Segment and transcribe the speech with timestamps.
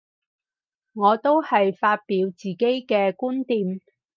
[0.93, 3.81] 我都係發表自己嘅觀點